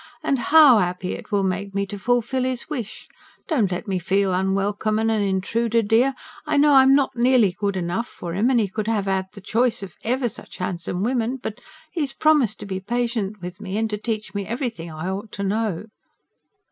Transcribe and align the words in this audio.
"And 0.23 0.39
HOW 0.39 0.79
'appy 0.79 1.11
it 1.13 1.31
will 1.31 1.43
make 1.43 1.75
me 1.75 1.85
to 1.85 1.99
fulfil 1.99 2.43
'is 2.43 2.67
wish! 2.67 3.07
Don't 3.47 3.71
let 3.71 3.87
me 3.87 3.99
feel 3.99 4.33
unwelcome 4.33 4.97
and 4.97 5.11
an 5.11 5.21
intruder, 5.21 5.83
dear. 5.83 6.15
I 6.43 6.57
know 6.57 6.73
I'm 6.73 6.95
not 6.95 7.15
nearly 7.15 7.51
good 7.51 7.77
enough 7.77 8.07
for 8.07 8.33
'im, 8.33 8.49
and 8.49 8.59
'e 8.59 8.67
could 8.67 8.89
'ave 8.89 9.11
had 9.11 9.27
the 9.33 9.41
choice 9.41 9.83
of 9.83 9.95
ever 10.03 10.27
such 10.27 10.57
handsome 10.57 11.03
women. 11.03 11.35
But 11.37 11.61
'e 11.95 12.01
'as 12.01 12.13
promised 12.13 12.59
to 12.61 12.65
be 12.65 12.79
patient 12.79 13.43
with 13.43 13.61
me, 13.61 13.77
and 13.77 13.87
to 13.91 13.97
teach 13.99 14.33
me 14.33 14.43
everything 14.47 14.89
I 14.89 15.07
ought 15.07 15.31
to 15.33 15.43
know." 15.43 15.85